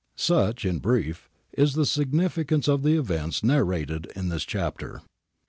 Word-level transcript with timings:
Such, 0.17 0.65
in 0.65 0.79
brief, 0.79 1.29
is 1.55 1.75
the 1.75 1.85
significance 1.85 2.67
of 2.67 2.81
the 2.81 2.95
events 2.97 3.43
narrated 3.43 4.11
in 4.15 4.29
this 4.29 4.45
chapter. 4.45 5.03